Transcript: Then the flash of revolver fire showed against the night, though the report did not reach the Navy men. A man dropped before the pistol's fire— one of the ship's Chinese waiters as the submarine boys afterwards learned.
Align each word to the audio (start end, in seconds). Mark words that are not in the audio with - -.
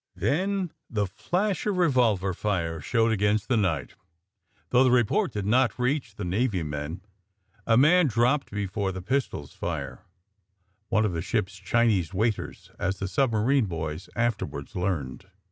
Then 0.15 0.71
the 0.89 1.05
flash 1.05 1.67
of 1.67 1.77
revolver 1.77 2.33
fire 2.33 2.81
showed 2.81 3.11
against 3.11 3.47
the 3.47 3.55
night, 3.55 3.93
though 4.71 4.83
the 4.83 4.89
report 4.89 5.31
did 5.31 5.45
not 5.45 5.77
reach 5.77 6.15
the 6.15 6.25
Navy 6.25 6.63
men. 6.63 7.01
A 7.67 7.77
man 7.77 8.07
dropped 8.07 8.49
before 8.49 8.91
the 8.91 9.03
pistol's 9.03 9.53
fire— 9.53 10.03
one 10.89 11.05
of 11.05 11.13
the 11.13 11.21
ship's 11.21 11.55
Chinese 11.55 12.15
waiters 12.15 12.71
as 12.79 12.97
the 12.97 13.07
submarine 13.07 13.65
boys 13.67 14.09
afterwards 14.15 14.75
learned. 14.75 15.27